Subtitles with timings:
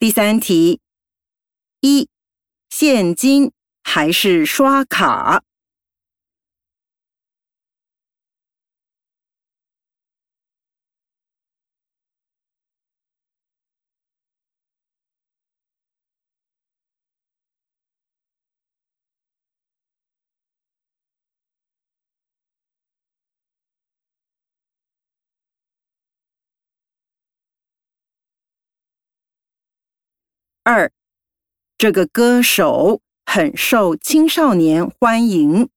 [0.00, 0.80] 第三题：
[1.82, 2.08] 一、
[2.70, 3.52] 现金
[3.82, 5.42] 还是刷卡？
[30.62, 30.92] 二，
[31.78, 35.70] 这个歌手很受青少年欢迎。